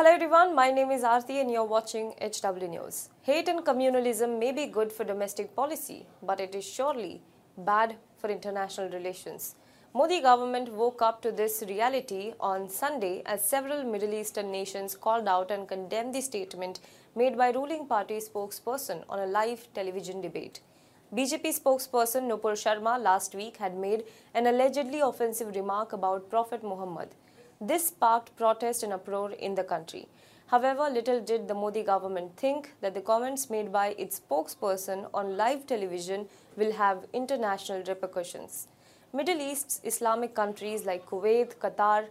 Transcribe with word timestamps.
Hello 0.00 0.12
everyone, 0.12 0.54
my 0.54 0.70
name 0.70 0.90
is 0.90 1.04
Arti 1.04 1.40
and 1.40 1.50
you're 1.50 1.62
watching 1.62 2.14
HW 2.22 2.68
News. 2.68 3.10
Hate 3.20 3.48
and 3.48 3.60
communalism 3.60 4.38
may 4.38 4.50
be 4.50 4.64
good 4.64 4.90
for 4.90 5.04
domestic 5.04 5.54
policy, 5.54 6.06
but 6.22 6.40
it 6.40 6.54
is 6.54 6.64
surely 6.66 7.20
bad 7.58 7.96
for 8.16 8.30
international 8.30 8.88
relations. 8.88 9.56
Modi 9.92 10.22
government 10.22 10.72
woke 10.72 11.02
up 11.02 11.20
to 11.20 11.30
this 11.30 11.62
reality 11.68 12.32
on 12.40 12.70
Sunday 12.70 13.22
as 13.26 13.46
several 13.46 13.84
Middle 13.84 14.14
Eastern 14.14 14.50
nations 14.50 14.96
called 14.96 15.28
out 15.28 15.50
and 15.50 15.68
condemned 15.68 16.14
the 16.14 16.22
statement 16.22 16.80
made 17.14 17.36
by 17.36 17.50
ruling 17.50 17.86
party 17.86 18.20
spokesperson 18.20 19.04
on 19.06 19.18
a 19.18 19.26
live 19.26 19.68
television 19.74 20.22
debate. 20.22 20.60
BJP 21.14 21.60
spokesperson 21.60 22.26
Nupur 22.26 22.54
Sharma 22.64 22.98
last 22.98 23.34
week 23.34 23.58
had 23.58 23.76
made 23.76 24.04
an 24.32 24.46
allegedly 24.46 25.00
offensive 25.00 25.54
remark 25.54 25.92
about 25.92 26.30
Prophet 26.30 26.62
Muhammad. 26.62 27.10
This 27.62 27.88
sparked 27.88 28.34
protest 28.36 28.82
and 28.82 28.90
uproar 28.90 29.32
in 29.32 29.54
the 29.54 29.64
country. 29.64 30.08
However, 30.46 30.88
little 30.88 31.20
did 31.20 31.46
the 31.46 31.52
Modi 31.52 31.82
government 31.82 32.34
think 32.38 32.72
that 32.80 32.94
the 32.94 33.02
comments 33.02 33.50
made 33.50 33.70
by 33.70 33.88
its 33.98 34.18
spokesperson 34.18 35.10
on 35.12 35.36
live 35.36 35.66
television 35.66 36.26
will 36.56 36.72
have 36.72 37.04
international 37.12 37.82
repercussions. 37.86 38.66
Middle 39.12 39.42
East's 39.42 39.78
Islamic 39.84 40.34
countries 40.34 40.86
like 40.86 41.04
Kuwait, 41.04 41.56
Qatar, 41.56 42.06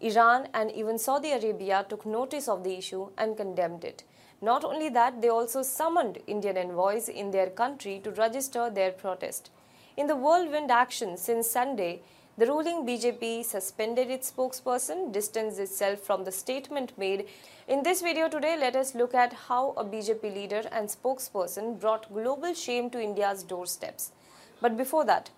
Iran, 0.00 0.48
and 0.54 0.72
even 0.72 0.98
Saudi 0.98 1.32
Arabia 1.32 1.84
took 1.86 2.06
notice 2.06 2.48
of 2.48 2.64
the 2.64 2.78
issue 2.78 3.10
and 3.18 3.36
condemned 3.36 3.84
it. 3.84 4.02
Not 4.40 4.64
only 4.64 4.88
that, 4.88 5.20
they 5.20 5.28
also 5.28 5.60
summoned 5.60 6.22
Indian 6.26 6.56
envoys 6.56 7.10
in 7.10 7.32
their 7.32 7.50
country 7.50 8.00
to 8.02 8.12
register 8.12 8.70
their 8.70 8.92
protest. 8.92 9.50
In 9.98 10.06
the 10.06 10.16
whirlwind 10.16 10.70
action 10.70 11.18
since 11.18 11.50
Sunday, 11.50 12.00
the 12.38 12.46
ruling 12.46 12.84
BJP 12.86 13.46
suspended 13.46 14.10
its 14.10 14.30
spokesperson, 14.30 15.10
distanced 15.10 15.58
itself 15.58 16.00
from 16.00 16.24
the 16.24 16.32
statement 16.32 16.92
made. 16.98 17.26
In 17.66 17.82
this 17.82 18.02
video 18.02 18.28
today, 18.28 18.58
let 18.58 18.76
us 18.76 18.94
look 18.94 19.14
at 19.14 19.32
how 19.32 19.70
a 19.70 19.82
BJP 19.82 20.22
leader 20.34 20.62
and 20.70 20.86
spokesperson 20.86 21.80
brought 21.80 22.12
global 22.12 22.52
shame 22.52 22.90
to 22.90 23.00
India's 23.00 23.42
doorsteps. 23.42 24.12
But 24.60 24.76
before 24.76 25.06
that, 25.06 25.30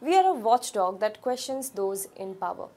we 0.00 0.16
are 0.16 0.24
a 0.24 0.32
watchdog 0.32 0.98
that 1.00 1.20
questions 1.20 1.68
those 1.68 2.08
in 2.16 2.34
power. 2.34 2.68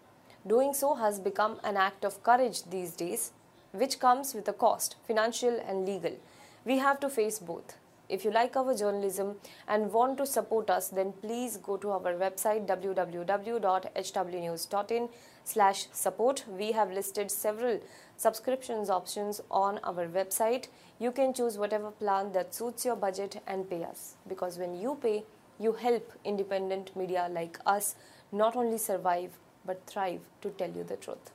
Doing 0.46 0.74
so 0.74 0.96
has 0.96 1.18
become 1.18 1.62
an 1.64 1.78
act 1.78 2.04
of 2.04 2.22
courage 2.22 2.64
these 2.70 2.92
days, 2.92 3.32
which 3.72 4.00
comes 4.00 4.34
with 4.34 4.50
a 4.50 4.54
cost, 4.54 4.98
financial 5.08 5.58
and 5.66 5.86
legal. 5.86 6.18
We 6.66 6.80
have 6.80 7.00
to 7.00 7.10
face 7.10 7.40
both. 7.40 7.78
If 8.10 8.26
you 8.26 8.32
like 8.32 8.58
our 8.58 8.74
journalism 8.74 9.36
and 9.68 9.94
want 9.94 10.18
to 10.18 10.26
support 10.26 10.72
us, 10.72 10.90
then 10.90 11.14
please 11.22 11.58
go 11.58 11.78
to 11.78 11.92
our 11.92 12.16
website 12.16 12.66
www.hwnews.in 12.66 15.10
slash 15.44 15.86
support. 15.92 16.44
We 16.48 16.72
have 16.72 16.92
listed 16.92 17.30
several 17.30 17.80
subscriptions 18.18 18.90
options 18.90 19.42
on 19.52 19.78
our 19.84 20.08
website. 20.08 20.70
You 20.98 21.12
can 21.12 21.32
choose 21.34 21.60
whatever 21.60 21.92
plan 21.92 22.32
that 22.34 22.56
suits 22.56 22.84
your 22.84 22.96
budget 22.96 23.44
and 23.46 23.70
pay 23.70 23.84
us. 23.84 24.16
Because 24.28 24.58
when 24.58 24.74
you 24.80 24.98
pay, 25.02 25.24
you 25.60 25.74
help 25.74 26.12
independent 26.26 26.96
media 26.96 27.30
like 27.32 27.60
us 27.66 27.96
not 28.32 28.56
only 28.56 28.80
survive 28.80 29.38
but 29.66 29.86
thrive 29.86 30.22
to 30.42 30.50
tell 30.52 30.72
you 30.72 30.84
the 30.84 30.96
truth. 30.96 31.32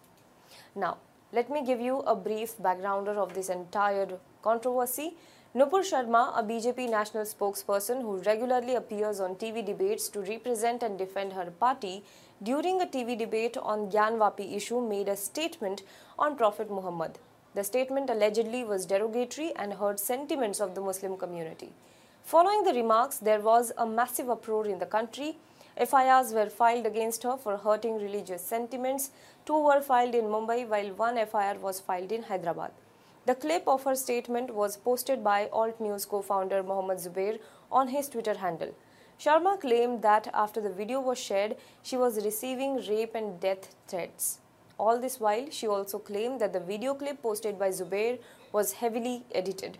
Now, 0.74 0.96
let 1.32 1.50
me 1.50 1.64
give 1.64 1.80
you 1.80 2.00
a 2.00 2.16
brief 2.16 2.58
backgrounder 2.58 3.16
of 3.16 3.34
this 3.34 3.48
entire 3.48 4.18
controversy. 4.42 5.16
Nupur 5.56 5.82
Sharma, 5.88 6.36
a 6.36 6.42
BJP 6.42 6.90
national 6.90 7.22
spokesperson 7.22 8.02
who 8.02 8.16
regularly 8.22 8.74
appears 8.74 9.20
on 9.20 9.36
TV 9.36 9.64
debates 9.64 10.08
to 10.08 10.18
represent 10.22 10.82
and 10.82 10.98
defend 10.98 11.32
her 11.32 11.52
party, 11.60 12.02
during 12.42 12.82
a 12.82 12.86
TV 12.86 13.16
debate 13.16 13.56
on 13.58 13.88
Gyanvapi 13.88 14.56
issue 14.56 14.80
made 14.80 15.06
a 15.08 15.16
statement 15.16 15.82
on 16.18 16.34
Prophet 16.36 16.72
Muhammad. 16.72 17.20
The 17.54 17.62
statement 17.62 18.10
allegedly 18.10 18.64
was 18.64 18.84
derogatory 18.84 19.52
and 19.54 19.74
hurt 19.74 20.00
sentiments 20.00 20.58
of 20.58 20.74
the 20.74 20.80
Muslim 20.80 21.16
community. 21.16 21.70
Following 22.24 22.64
the 22.64 22.74
remarks, 22.74 23.18
there 23.18 23.40
was 23.40 23.70
a 23.78 23.86
massive 23.86 24.28
uproar 24.28 24.66
in 24.66 24.80
the 24.80 24.86
country. 24.86 25.36
FIRs 25.76 26.32
were 26.32 26.50
filed 26.50 26.84
against 26.84 27.22
her 27.22 27.36
for 27.36 27.58
hurting 27.58 28.02
religious 28.02 28.42
sentiments. 28.42 29.12
Two 29.46 29.64
were 29.64 29.80
filed 29.80 30.16
in 30.16 30.24
Mumbai, 30.24 30.66
while 30.66 30.90
one 30.94 31.14
FIR 31.14 31.58
was 31.60 31.78
filed 31.78 32.10
in 32.10 32.24
Hyderabad. 32.24 32.72
The 33.26 33.34
clip 33.34 33.66
of 33.66 33.84
her 33.84 33.94
statement 33.94 34.54
was 34.54 34.76
posted 34.76 35.24
by 35.24 35.48
Alt 35.50 35.80
News 35.80 36.04
co 36.04 36.20
founder 36.20 36.62
Mohammad 36.62 36.98
Zubair 36.98 37.38
on 37.72 37.88
his 37.88 38.10
Twitter 38.10 38.34
handle. 38.34 38.74
Sharma 39.18 39.58
claimed 39.58 40.02
that 40.02 40.28
after 40.34 40.60
the 40.60 40.68
video 40.68 41.00
was 41.00 41.18
shared, 41.18 41.56
she 41.82 41.96
was 41.96 42.22
receiving 42.22 42.76
rape 42.86 43.14
and 43.14 43.40
death 43.40 43.74
threats. 43.88 44.40
All 44.78 45.00
this 45.00 45.18
while, 45.20 45.48
she 45.50 45.66
also 45.66 45.98
claimed 45.98 46.38
that 46.42 46.52
the 46.52 46.60
video 46.60 46.92
clip 46.92 47.22
posted 47.22 47.58
by 47.58 47.70
Zubair 47.70 48.18
was 48.52 48.72
heavily 48.72 49.24
edited. 49.34 49.78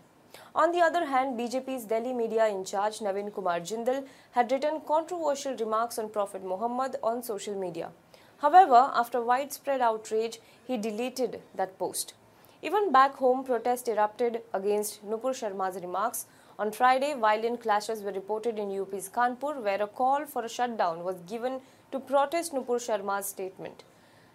On 0.55 0.71
the 0.71 0.81
other 0.81 1.05
hand, 1.05 1.37
BJP's 1.37 1.85
Delhi 1.85 2.13
media 2.13 2.47
in 2.47 2.65
charge 2.65 2.97
Navin 2.97 3.31
Kumar 3.31 3.59
Jindal 3.59 4.07
had 4.31 4.51
written 4.51 4.81
controversial 4.87 5.55
remarks 5.55 5.99
on 5.99 6.09
Prophet 6.09 6.43
Muhammad 6.43 6.95
on 7.03 7.21
social 7.21 7.53
media. 7.53 7.91
However, 8.37 8.89
after 8.95 9.21
widespread 9.21 9.81
outrage, 9.81 10.39
he 10.65 10.77
deleted 10.77 11.41
that 11.53 11.77
post. 11.77 12.15
Even 12.65 12.91
back 12.91 13.17
home, 13.17 13.43
protests 13.43 13.87
erupted 13.87 14.41
against 14.51 15.07
Nupur 15.07 15.33
Sharma's 15.39 15.75
remarks. 15.79 16.25
On 16.57 16.71
Friday, 16.71 17.13
violent 17.13 17.61
clashes 17.61 18.01
were 18.01 18.11
reported 18.11 18.57
in 18.57 18.75
UP's 18.75 19.07
Kanpur, 19.07 19.61
where 19.61 19.83
a 19.83 19.85
call 19.85 20.25
for 20.25 20.43
a 20.43 20.49
shutdown 20.49 21.03
was 21.03 21.19
given 21.27 21.61
to 21.91 21.99
protest 21.99 22.53
Nupur 22.53 22.79
Sharma's 22.85 23.27
statement. 23.27 23.83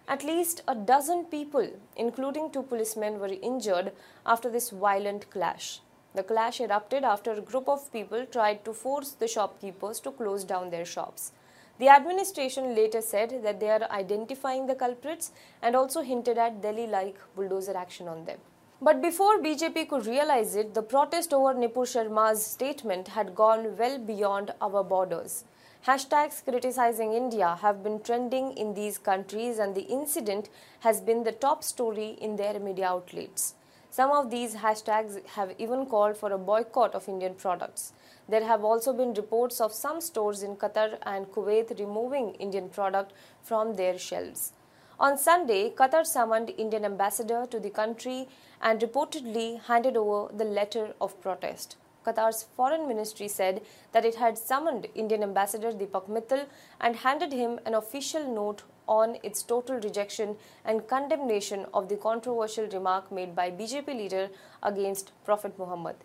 At 0.07 0.23
least 0.23 0.63
a 0.65 0.75
dozen 0.75 1.25
people, 1.25 1.67
including 1.97 2.51
two 2.51 2.63
policemen, 2.63 3.19
were 3.19 3.35
injured 3.41 3.91
after 4.25 4.49
this 4.49 4.69
violent 4.69 5.29
clash. 5.29 5.81
The 6.15 6.23
clash 6.23 6.61
erupted 6.61 7.03
after 7.03 7.33
a 7.33 7.41
group 7.41 7.67
of 7.67 7.91
people 7.91 8.25
tried 8.25 8.63
to 8.63 8.71
force 8.71 9.11
the 9.11 9.27
shopkeepers 9.27 9.99
to 10.01 10.11
close 10.11 10.45
down 10.45 10.69
their 10.69 10.85
shops. 10.85 11.33
The 11.81 11.89
administration 11.89 12.75
later 12.75 13.01
said 13.01 13.41
that 13.41 13.59
they 13.59 13.71
are 13.71 13.89
identifying 13.89 14.67
the 14.67 14.75
culprits 14.75 15.31
and 15.63 15.75
also 15.75 16.01
hinted 16.01 16.37
at 16.37 16.61
Delhi 16.61 16.85
like 16.85 17.17
bulldozer 17.35 17.75
action 17.75 18.07
on 18.07 18.25
them. 18.25 18.37
But 18.79 19.01
before 19.01 19.39
BJP 19.39 19.89
could 19.89 20.05
realize 20.05 20.55
it, 20.55 20.75
the 20.75 20.83
protest 20.83 21.33
over 21.33 21.55
Nupur 21.55 21.87
Sharma's 21.93 22.45
statement 22.45 23.07
had 23.07 23.33
gone 23.33 23.75
well 23.77 23.97
beyond 23.97 24.53
our 24.61 24.83
borders. 24.83 25.43
Hashtags 25.87 26.43
criticizing 26.43 27.13
India 27.13 27.57
have 27.63 27.83
been 27.83 27.99
trending 28.03 28.55
in 28.55 28.75
these 28.75 28.99
countries, 28.99 29.57
and 29.57 29.73
the 29.73 29.87
incident 29.97 30.49
has 30.81 31.01
been 31.01 31.23
the 31.23 31.31
top 31.31 31.63
story 31.63 32.09
in 32.21 32.35
their 32.35 32.59
media 32.59 32.89
outlets. 32.89 33.55
Some 33.93 34.11
of 34.11 34.29
these 34.29 34.55
hashtags 34.55 35.19
have 35.35 35.53
even 35.57 35.85
called 35.85 36.15
for 36.15 36.31
a 36.31 36.37
boycott 36.37 36.95
of 36.95 37.09
Indian 37.09 37.33
products. 37.33 37.91
There 38.29 38.45
have 38.45 38.63
also 38.63 38.93
been 38.93 39.13
reports 39.13 39.59
of 39.59 39.73
some 39.73 39.99
stores 39.99 40.43
in 40.43 40.55
Qatar 40.55 40.97
and 41.03 41.25
Kuwait 41.25 41.77
removing 41.77 42.35
Indian 42.35 42.69
product 42.69 43.11
from 43.43 43.75
their 43.75 43.97
shelves. 43.97 44.53
On 44.97 45.17
Sunday, 45.17 45.71
Qatar 45.71 46.05
summoned 46.05 46.51
Indian 46.57 46.85
ambassador 46.85 47.45
to 47.51 47.59
the 47.59 47.69
country 47.69 48.29
and 48.61 48.79
reportedly 48.79 49.61
handed 49.63 49.97
over 49.97 50.33
the 50.33 50.45
letter 50.45 50.93
of 51.01 51.19
protest. 51.19 51.75
Qatar's 52.05 52.43
foreign 52.55 52.87
ministry 52.87 53.27
said 53.27 53.61
that 53.91 54.05
it 54.05 54.15
had 54.15 54.37
summoned 54.37 54.87
Indian 54.95 55.21
ambassador 55.21 55.73
Deepak 55.73 56.07
Mittal 56.07 56.45
and 56.79 56.95
handed 56.95 57.33
him 57.33 57.59
an 57.65 57.73
official 57.73 58.25
note 58.33 58.63
on 58.87 59.17
its 59.23 59.43
total 59.43 59.79
rejection 59.79 60.35
and 60.65 60.87
condemnation 60.87 61.65
of 61.73 61.89
the 61.89 61.97
controversial 61.97 62.67
remark 62.67 63.11
made 63.11 63.35
by 63.35 63.49
BJP 63.51 63.87
leader 63.87 64.29
against 64.63 65.11
Prophet 65.25 65.57
Muhammad. 65.57 65.95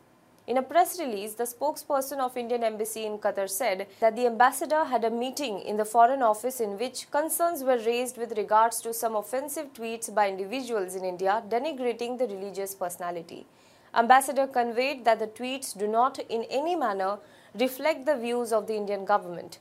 In 0.46 0.58
a 0.58 0.62
press 0.62 1.00
release, 1.00 1.34
the 1.34 1.42
spokesperson 1.42 2.20
of 2.20 2.36
Indian 2.36 2.62
Embassy 2.62 3.04
in 3.04 3.18
Qatar 3.18 3.50
said 3.50 3.88
that 3.98 4.14
the 4.14 4.26
ambassador 4.26 4.84
had 4.84 5.02
a 5.02 5.10
meeting 5.10 5.60
in 5.60 5.76
the 5.76 5.84
Foreign 5.84 6.22
Office 6.22 6.60
in 6.60 6.78
which 6.78 7.10
concerns 7.10 7.64
were 7.64 7.78
raised 7.78 8.16
with 8.16 8.38
regards 8.38 8.80
to 8.82 8.94
some 8.94 9.16
offensive 9.16 9.72
tweets 9.74 10.14
by 10.14 10.28
individuals 10.28 10.94
in 10.94 11.04
India 11.04 11.42
denigrating 11.48 12.16
the 12.16 12.28
religious 12.28 12.76
personality. 12.76 13.44
Ambassador 13.92 14.46
conveyed 14.46 15.04
that 15.04 15.18
the 15.18 15.26
tweets 15.26 15.76
do 15.76 15.88
not 15.88 16.20
in 16.28 16.44
any 16.44 16.76
manner 16.76 17.18
reflect 17.58 18.06
the 18.06 18.16
views 18.16 18.52
of 18.52 18.68
the 18.68 18.76
Indian 18.76 19.04
government. 19.04 19.58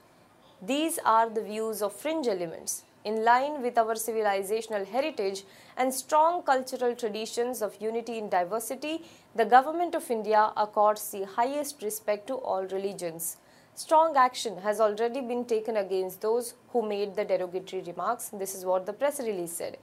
These 0.62 1.00
are 1.04 1.30
the 1.30 1.42
views 1.42 1.82
of 1.82 1.94
fringe 1.94 2.28
elements 2.28 2.84
in 3.06 3.24
line 3.24 3.62
with 3.62 3.78
our 3.78 3.94
civilizational 3.94 4.86
heritage 4.86 5.44
and 5.78 5.94
strong 5.94 6.42
cultural 6.42 6.96
traditions 6.96 7.62
of 7.62 7.80
unity 7.80 8.18
in 8.18 8.28
diversity, 8.30 9.04
the 9.36 9.46
Government 9.46 9.96
of 9.96 10.10
India 10.10 10.52
accords 10.58 11.12
the 11.12 11.26
highest 11.26 11.82
respect 11.84 12.28
to 12.28 12.36
all 12.36 12.64
religions. 12.64 13.38
Strong 13.76 14.16
action 14.18 14.58
has 14.58 14.80
already 14.80 15.22
been 15.22 15.46
taken 15.46 15.78
against 15.78 16.22
those 16.22 16.56
who 16.70 16.82
made 16.82 17.16
the 17.16 17.26
derogatory 17.26 17.84
remarks. 17.84 18.30
This 18.30 18.56
is 18.56 18.66
what 18.66 18.86
the 18.86 18.94
press 18.94 19.20
release 19.20 19.52
said. 19.52 19.78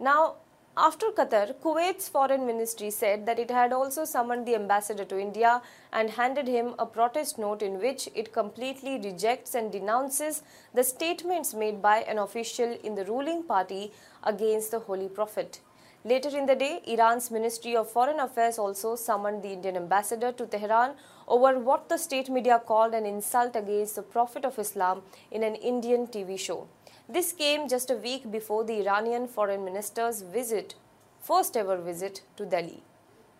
Now, 0.00 0.36
after 0.76 1.06
Qatar, 1.12 1.54
Kuwait's 1.62 2.08
foreign 2.08 2.46
ministry 2.46 2.90
said 2.90 3.26
that 3.26 3.38
it 3.38 3.50
had 3.50 3.72
also 3.72 4.04
summoned 4.04 4.44
the 4.44 4.56
ambassador 4.56 5.04
to 5.04 5.18
India 5.18 5.62
and 5.92 6.10
handed 6.10 6.48
him 6.48 6.74
a 6.80 6.86
protest 6.86 7.38
note 7.38 7.62
in 7.62 7.80
which 7.80 8.08
it 8.14 8.32
completely 8.32 8.98
rejects 8.98 9.54
and 9.54 9.70
denounces 9.70 10.42
the 10.74 10.82
statements 10.82 11.54
made 11.54 11.80
by 11.80 11.98
an 11.98 12.18
official 12.18 12.76
in 12.82 12.96
the 12.96 13.04
ruling 13.04 13.44
party 13.44 13.92
against 14.24 14.72
the 14.72 14.80
Holy 14.80 15.08
Prophet. 15.08 15.60
Later 16.04 16.36
in 16.36 16.46
the 16.46 16.56
day, 16.56 16.82
Iran's 16.86 17.30
Ministry 17.30 17.76
of 17.76 17.88
Foreign 17.90 18.18
Affairs 18.18 18.58
also 18.58 18.96
summoned 18.96 19.42
the 19.42 19.52
Indian 19.52 19.76
ambassador 19.76 20.32
to 20.32 20.46
Tehran 20.46 20.94
over 21.28 21.58
what 21.58 21.88
the 21.88 21.96
state 21.96 22.28
media 22.28 22.60
called 22.66 22.94
an 22.94 23.06
insult 23.06 23.54
against 23.54 23.94
the 23.94 24.02
Prophet 24.02 24.44
of 24.44 24.58
Islam 24.58 25.02
in 25.30 25.44
an 25.44 25.54
Indian 25.54 26.08
TV 26.08 26.38
show. 26.38 26.66
This 27.06 27.32
came 27.32 27.68
just 27.68 27.90
a 27.90 27.96
week 27.96 28.30
before 28.30 28.64
the 28.64 28.80
Iranian 28.80 29.28
foreign 29.28 29.62
minister's 29.62 30.22
visit, 30.22 30.74
first 31.20 31.54
ever 31.54 31.76
visit 31.76 32.22
to 32.36 32.46
Delhi. 32.46 32.82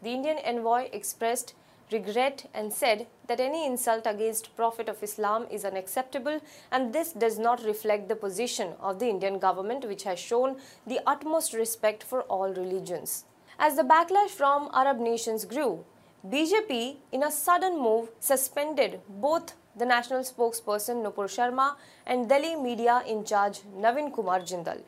The 0.03 0.11
Indian 0.11 0.37
envoy 0.37 0.91
expressed 0.93 1.55
regret 1.91 2.51
and 2.53 2.75
said 2.75 3.07
that 3.27 3.41
any 3.41 3.65
insult 3.65 4.03
against 4.05 4.55
Prophet 4.55 4.91
of 4.91 5.03
Islam 5.03 5.47
is 5.51 5.65
unacceptable 5.65 6.43
and 6.71 6.93
this 6.93 7.13
does 7.13 7.39
not 7.39 7.65
reflect 7.65 8.09
the 8.09 8.17
position 8.17 8.75
of 8.81 8.99
the 8.99 9.09
Indian 9.09 9.39
government 9.39 9.87
which 9.87 10.03
has 10.03 10.19
shown 10.19 10.59
the 10.87 11.01
utmost 11.07 11.55
respect 11.55 12.03
for 12.03 12.21
all 12.23 12.53
religions. 12.53 13.25
As 13.59 13.77
the 13.77 13.83
backlash 13.83 14.29
from 14.29 14.69
Arab 14.75 14.99
nations 14.99 15.47
grew, 15.47 15.87
BJP 16.29 16.97
in 17.13 17.23
a 17.23 17.31
sudden 17.31 17.81
move 17.81 18.11
suspended 18.21 19.01
both 19.09 19.55
the 19.77 19.85
national 19.85 20.21
spokesperson 20.21 21.03
Nupur 21.05 21.29
Sharma 21.37 21.77
and 22.07 22.29
Delhi 22.29 22.57
media 22.57 23.03
in 23.07 23.25
charge 23.25 23.61
Navin 23.77 24.13
Kumar 24.13 24.41
Jindal. 24.41 24.81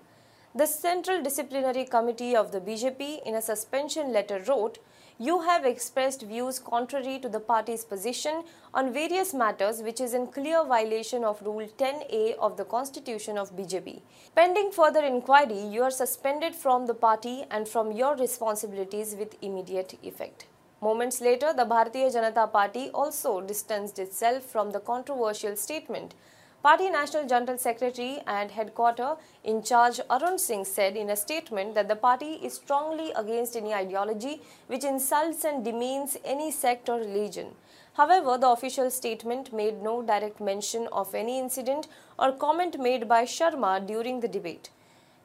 The 0.54 0.66
Central 0.66 1.22
Disciplinary 1.22 1.84
Committee 1.84 2.34
of 2.34 2.50
the 2.52 2.60
BJP 2.60 3.22
in 3.26 3.34
a 3.34 3.42
suspension 3.42 4.12
letter 4.12 4.42
wrote 4.48 4.78
you 5.18 5.40
have 5.40 5.64
expressed 5.64 6.22
views 6.22 6.58
contrary 6.58 7.18
to 7.20 7.28
the 7.28 7.40
party's 7.40 7.84
position 7.84 8.44
on 8.74 8.92
various 8.92 9.32
matters 9.32 9.80
which 9.80 9.98
is 9.98 10.12
in 10.12 10.26
clear 10.26 10.62
violation 10.64 11.24
of 11.24 11.40
Rule 11.40 11.66
10A 11.78 12.36
of 12.38 12.58
the 12.58 12.64
Constitution 12.64 13.38
of 13.38 13.56
BJP. 13.56 14.02
Pending 14.34 14.72
further 14.72 15.02
inquiry, 15.02 15.58
you 15.58 15.82
are 15.82 15.90
suspended 15.90 16.54
from 16.54 16.86
the 16.86 16.94
party 16.94 17.44
and 17.50 17.66
from 17.66 17.92
your 17.92 18.14
responsibilities 18.16 19.16
with 19.18 19.36
immediate 19.40 19.98
effect. 20.02 20.46
Moments 20.86 21.20
later, 21.20 21.52
the 21.52 21.64
Bharatiya 21.64 22.14
Janata 22.14 22.52
Party 22.52 22.90
also 22.94 23.40
distanced 23.40 23.98
itself 23.98 24.44
from 24.44 24.70
the 24.70 24.78
controversial 24.78 25.56
statement. 25.56 26.14
Party 26.62 26.88
National 26.90 27.26
General 27.26 27.58
Secretary 27.58 28.20
and 28.24 28.52
Headquarter 28.52 29.16
in 29.42 29.64
charge 29.64 29.98
Arun 30.08 30.38
Singh 30.38 30.64
said 30.64 30.96
in 30.96 31.10
a 31.10 31.16
statement 31.16 31.74
that 31.74 31.88
the 31.88 31.96
party 31.96 32.34
is 32.34 32.54
strongly 32.54 33.10
against 33.16 33.56
any 33.56 33.74
ideology 33.74 34.40
which 34.68 34.84
insults 34.84 35.42
and 35.44 35.64
demeans 35.64 36.16
any 36.24 36.52
sect 36.52 36.88
or 36.88 37.00
religion. 37.00 37.48
However, 37.94 38.38
the 38.38 38.50
official 38.50 38.88
statement 38.92 39.52
made 39.52 39.82
no 39.82 40.02
direct 40.02 40.40
mention 40.40 40.86
of 40.92 41.16
any 41.16 41.40
incident 41.40 41.88
or 42.16 42.30
comment 42.30 42.78
made 42.78 43.08
by 43.08 43.24
Sharma 43.24 43.84
during 43.84 44.20
the 44.20 44.28
debate. 44.28 44.70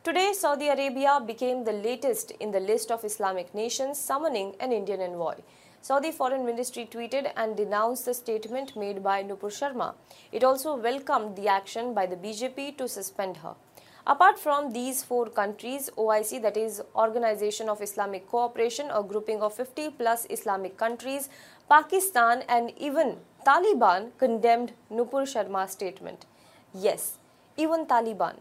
Today, 0.04 0.34
Saudi 0.34 0.68
Arabia 0.68 1.20
became 1.24 1.64
the 1.64 1.74
latest 1.74 2.32
in 2.40 2.50
the 2.50 2.60
list 2.60 2.90
of 2.90 3.04
Islamic 3.04 3.54
nations 3.54 4.00
summoning 4.00 4.56
an 4.60 4.72
Indian 4.72 5.00
envoy. 5.00 5.36
Saudi 5.80 6.12
Foreign 6.12 6.44
Ministry 6.44 6.90
tweeted 6.92 7.32
and 7.36 7.56
denounced 7.56 8.06
the 8.06 8.16
statement 8.16 8.76
made 8.76 9.04
by 9.04 9.22
Nupur 9.22 9.52
Sharma. 9.58 9.94
It 10.32 10.44
also 10.44 10.76
welcomed 10.76 11.36
the 11.36 11.48
action 11.48 11.94
by 11.94 12.08
the 12.08 12.16
BJP 12.16 12.80
to 12.80 12.88
suspend 12.88 13.38
her. 13.38 13.54
Apart 14.08 14.40
from 14.40 14.74
these 14.74 15.04
four 15.04 15.30
countries, 15.30 15.92
OIC, 15.96 16.42
that 16.42 16.58
is 16.58 16.82
Organization 16.96 17.70
of 17.70 17.80
Islamic 17.80 18.28
Cooperation, 18.28 18.90
a 18.90 19.04
grouping 19.04 19.44
of 19.44 19.54
50 19.54 19.92
plus 20.00 20.26
Islamic 20.32 20.78
countries, 20.78 21.30
Pakistan 21.70 22.44
and 22.50 22.72
even 22.76 23.18
Taliban 23.46 24.10
condemned 24.18 24.74
Nupur 24.92 25.28
Sharma's 25.32 25.74
statement. 25.74 26.26
Yes, 26.74 27.20
even 27.56 27.86
Taliban. 27.86 28.38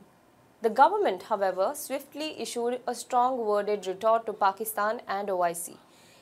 The 0.62 0.70
government, 0.70 1.22
however, 1.24 1.72
swiftly 1.74 2.38
issued 2.38 2.80
a 2.86 2.94
strong 2.94 3.38
worded 3.38 3.86
retort 3.86 4.26
to 4.26 4.34
Pakistan 4.34 5.00
and 5.08 5.28
OIC. 5.28 5.76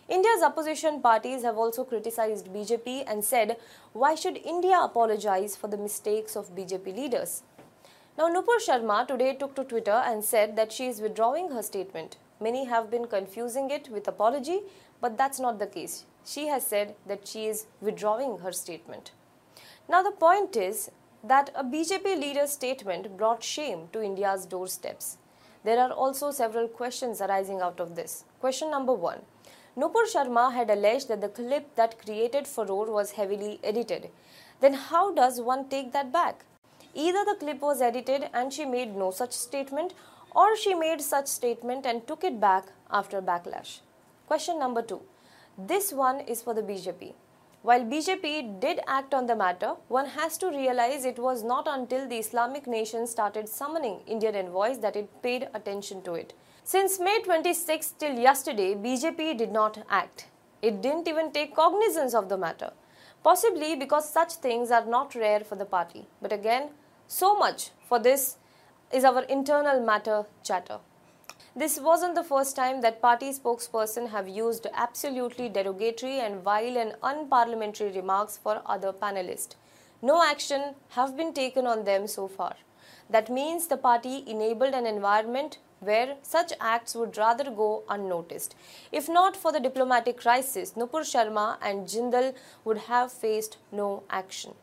India's 0.09 0.43
opposition 0.43 1.03
parties 1.03 1.43
have 1.43 1.59
also 1.59 1.85
criticized 1.85 2.47
BJP 2.47 3.05
and 3.07 3.25
said, 3.25 3.57
why 3.93 4.15
should 4.15 4.37
India 4.37 4.79
apologize 4.81 5.57
for 5.57 5.67
the 5.67 5.77
mistakes 5.77 6.37
of 6.37 6.55
BJP 6.55 6.97
leaders? 6.97 7.43
Now, 8.17 8.29
Nupur 8.29 8.59
Sharma 8.65 9.07
today 9.07 9.35
took 9.35 9.57
to 9.57 9.65
Twitter 9.65 10.03
and 10.07 10.25
said 10.25 10.55
that 10.57 10.73
she 10.73 10.87
is 10.87 11.01
withdrawing 11.01 11.51
her 11.51 11.63
statement. 11.63 12.17
Many 12.41 12.65
have 12.67 12.91
been 12.91 13.07
confusing 13.07 13.71
it 13.71 13.89
with 13.91 14.07
apology, 14.07 14.61
but 15.01 15.19
that's 15.19 15.41
not 15.41 15.59
the 15.59 15.67
case. 15.67 16.05
She 16.25 16.47
has 16.47 16.65
said 16.65 16.95
that 17.07 17.27
she 17.27 17.47
is 17.47 17.67
withdrawing 17.81 18.39
her 18.39 18.53
statement. 18.53 19.11
Now, 19.89 20.03
the 20.03 20.13
point 20.13 20.57
is 20.57 20.91
that 21.25 21.51
a 21.55 21.65
BJP 21.65 22.21
leader's 22.21 22.53
statement 22.53 23.17
brought 23.17 23.43
shame 23.43 23.89
to 23.93 24.03
India's 24.03 24.47
doorsteps. 24.47 25.19
There 25.65 25.79
are 25.79 25.91
also 25.91 26.31
several 26.31 26.69
questions 26.69 27.21
arising 27.21 27.61
out 27.61 27.81
of 27.81 27.97
this. 27.97 28.25
Question 28.41 28.71
number 28.71 28.93
one 28.93 29.21
Nupur 29.77 30.07
Sharma 30.13 30.53
had 30.53 30.71
alleged 30.71 31.09
that 31.09 31.21
the 31.21 31.29
clip 31.29 31.75
that 31.77 31.99
created 32.05 32.47
furore 32.47 32.91
was 32.91 33.13
heavily 33.13 33.61
edited. 33.63 34.11
Then 34.61 34.75
how 34.75 35.13
does 35.13 35.41
one 35.41 35.69
take 35.69 35.93
that 35.93 36.13
back? 36.13 36.45
Either 36.95 37.25
the 37.25 37.37
clip 37.39 37.61
was 37.61 37.81
edited 37.81 38.29
and 38.33 38.53
she 38.53 38.65
made 38.65 38.97
no 38.97 39.11
such 39.11 39.33
statement 39.33 39.95
or 40.35 40.57
she 40.57 40.75
made 40.75 41.01
such 41.01 41.27
statement 41.27 41.87
and 41.87 42.07
took 42.07 42.25
it 42.25 42.41
back 42.41 42.65
after 42.91 43.21
backlash. 43.21 43.81
Question 44.27 44.59
number 44.59 44.83
2. 44.83 45.01
This 45.57 45.93
one 45.93 46.21
is 46.21 46.43
for 46.43 46.55
the 46.55 46.63
BJP. 46.63 47.15
While 47.63 47.81
BJP 47.81 48.61
did 48.61 48.81
act 48.87 49.13
on 49.13 49.27
the 49.27 49.35
matter, 49.35 49.75
one 49.89 50.07
has 50.07 50.39
to 50.39 50.49
realize 50.49 51.05
it 51.05 51.19
was 51.19 51.43
not 51.43 51.67
until 51.69 52.09
the 52.09 52.17
Islamic 52.17 52.69
nation 52.69 53.07
started 53.07 53.49
summoning 53.49 54.01
Indian 54.07 54.37
envoys 54.37 54.79
that 54.79 54.95
it 54.95 55.23
paid 55.23 55.49
attention 55.53 56.03
to 56.03 56.15
it. 56.15 56.35
Since 56.63 57.01
May 57.01 57.21
26 57.21 57.95
till 57.99 58.17
yesterday, 58.17 58.75
BJP 58.77 59.37
did 59.37 59.51
not 59.51 59.85
act. 59.91 60.29
It 60.63 60.81
didn't 60.81 61.09
even 61.09 61.33
take 61.33 61.57
cognizance 61.57 62.15
of 62.15 62.29
the 62.29 62.39
matter. 62.39 62.73
Possibly 63.25 63.75
because 63.75 64.09
such 64.09 64.35
things 64.35 64.71
are 64.71 64.87
not 64.87 65.17
rare 65.17 65.41
for 65.41 65.57
the 65.57 65.65
party. 65.65 66.07
But 66.23 66.33
again, 66.33 66.71
so 67.09 67.37
much 67.37 67.71
for 67.89 67.99
this 67.99 68.37
is 68.93 69.05
our 69.05 69.23
internal 69.25 69.85
matter 69.85 70.27
chatter. 70.45 70.79
This 71.59 71.81
wasn't 71.81 72.15
the 72.15 72.23
first 72.23 72.55
time 72.55 72.83
that 72.83 73.03
party 73.03 73.31
spokesperson 73.33 74.11
have 74.11 74.29
used 74.29 74.69
absolutely 74.75 75.49
derogatory 75.49 76.21
and 76.21 76.41
vile 76.41 76.77
and 76.79 76.93
unparliamentary 77.03 77.97
remarks 77.97 78.37
for 78.41 78.63
other 78.65 78.93
panelists. 78.93 79.57
No 80.01 80.23
action 80.23 80.77
have 80.91 81.17
been 81.17 81.33
taken 81.33 81.67
on 81.67 81.83
them 81.83 82.07
so 82.07 82.29
far. 82.29 82.55
That 83.11 83.29
means 83.29 83.67
the 83.67 83.77
party 83.77 84.23
enabled 84.25 84.73
an 84.73 84.87
environment 84.87 85.59
where 85.81 86.15
such 86.23 86.53
acts 86.61 86.95
would 86.95 87.19
rather 87.19 87.51
go 87.51 87.83
unnoticed. 87.89 88.55
If 88.93 89.09
not 89.09 89.37
for 89.37 89.51
the 89.51 89.59
diplomatic 89.59 90.21
crisis, 90.21 90.75
Nupur 90.77 91.03
Sharma 91.03 91.57
and 91.61 91.89
Jindal 91.89 92.35
would 92.65 92.79
have 92.87 93.11
faced 93.11 93.57
no 93.73 94.05
action. 94.11 94.55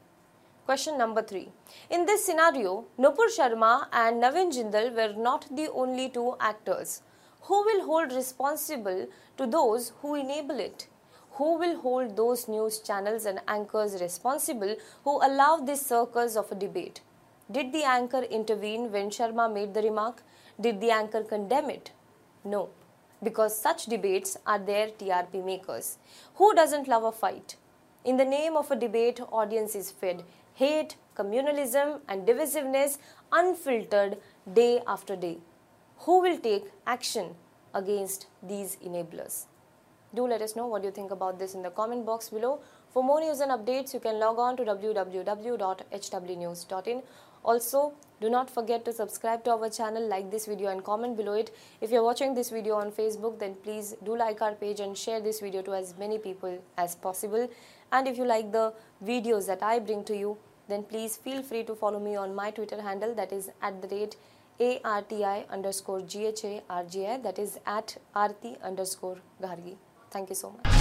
Question 0.65 0.98
number 0.98 1.22
3. 1.22 1.48
In 1.91 2.07
this 2.07 2.25
scenario, 2.25 2.86
Nupur 2.98 3.27
Sharma 3.29 3.86
and 3.93 4.19
Navin 4.19 4.51
Jindal 4.51 4.95
were 4.95 5.13
not 5.15 5.45
the 5.55 5.69
only 5.72 6.10
two 6.10 6.36
actors. 6.39 7.03
Who 7.41 7.63
will 7.65 7.86
hold 7.86 8.12
responsible 8.12 9.05
to 9.38 9.45
those 9.45 9.91
who 10.01 10.15
enable 10.15 10.60
it? 10.60 10.88
Who 11.34 11.60
will 11.60 11.77
hold 11.81 12.17
those 12.17 12.48
news 12.48 12.79
channels 12.79 13.25
and 13.25 13.41
anchors 13.48 14.01
responsible 14.01 14.75
who 15.03 15.17
allow 15.24 15.57
this 15.57 15.86
circus 15.86 16.36
of 16.36 16.51
a 16.51 16.55
debate? 16.55 17.01
Did 17.51 17.72
the 17.72 17.84
anchor 17.84 18.24
intervene 18.24 18.91
when 18.91 19.12
Sharma 19.12 19.53
made 19.53 19.75
the 19.75 19.84
remark? 19.84 20.24
Did 20.60 20.81
the 20.81 20.89
anchor 20.89 21.22
condemn 21.22 21.69
it? 21.69 21.91
No, 22.43 22.69
because 23.22 23.55
such 23.55 23.86
debates 23.86 24.36
are 24.48 24.57
their 24.57 24.88
TRP 24.88 25.45
makers. 25.45 26.00
Who 26.38 26.55
doesn't 26.55 26.88
love 26.88 27.03
a 27.03 27.12
fight? 27.12 27.55
In 28.03 28.17
the 28.17 28.25
name 28.25 28.57
of 28.57 28.72
a 28.72 28.75
debate, 28.75 29.19
audience 29.31 29.75
is 29.75 29.91
fed 29.91 30.24
hate, 30.55 30.97
communalism, 31.15 32.00
and 32.09 32.27
divisiveness 32.27 32.97
unfiltered 33.31 34.17
day 34.53 34.81
after 34.88 35.15
day. 35.15 35.38
Who 36.00 36.19
will 36.21 36.39
take 36.39 36.65
action 36.85 37.35
against 37.74 38.27
these 38.41 38.75
enablers? 38.77 39.45
Do 40.13 40.27
let 40.27 40.41
us 40.41 40.55
know 40.55 40.67
what 40.67 40.83
you 40.83 40.91
think 40.91 41.12
about 41.12 41.39
this 41.39 41.55
in 41.55 41.62
the 41.62 41.69
comment 41.69 42.05
box 42.05 42.29
below. 42.29 42.59
For 42.89 43.03
more 43.03 43.19
news 43.19 43.41
and 43.41 43.51
updates, 43.51 43.93
you 43.93 44.00
can 44.00 44.17
log 44.19 44.39
on 44.39 44.55
to 44.57 44.63
www.hwnews.in 44.63 47.03
also, 47.46 47.94
do 48.22 48.30
not 48.30 48.50
forget 48.50 48.84
to 48.86 48.94
subscribe 48.94 49.44
to 49.44 49.52
our 49.52 49.70
channel, 49.70 50.08
like 50.08 50.32
this 50.32 50.46
video 50.48 50.70
and 50.72 50.84
comment 50.84 51.16
below 51.16 51.34
it. 51.34 51.56
If 51.80 51.92
you're 51.92 52.04
watching 52.04 52.34
this 52.34 52.50
video 52.50 52.75
on 52.75 52.92
Facebook, 52.92 53.38
then 53.40 53.56
please 53.56 53.96
do 54.04 54.18
like 54.18 54.42
our 54.42 54.54
page 54.54 54.80
and 54.80 54.98
share 54.98 55.22
this 55.22 55.42
video 55.42 55.62
to 55.62 55.74
as 55.74 55.96
many 55.98 56.18
people 56.18 56.58
as 56.78 56.96
possible. 56.96 57.50
And 57.92 58.08
if 58.08 58.18
you 58.18 58.25
like 58.25 58.52
the 58.52 58.74
videos 59.04 59.46
that 59.48 59.62
I 59.62 59.80
bring 59.80 60.04
to 60.06 60.18
you, 60.18 60.38
then 60.68 60.84
please 60.84 61.18
feel 61.18 61.44
free 61.44 61.64
to 61.66 61.75
follow 61.75 62.00
me 62.00 62.16
on 62.16 62.34
my 62.34 62.52
Twitter 62.52 62.82
handle 62.82 63.14
that 63.16 63.32
is 63.32 63.52
at 63.62 63.82
the 63.82 63.96
rate 63.96 64.16
ARTI 64.60 65.46
underscore 65.50 66.00
GHA 66.00 66.62
RGI 66.70 67.22
that 67.24 67.38
is 67.38 67.60
at 67.66 67.98
Arti 68.16 68.56
underscore 68.64 69.18
Ghargi. 69.42 69.75
Thank 70.10 70.30
you 70.30 70.36
so 70.36 70.52
much. 70.52 70.75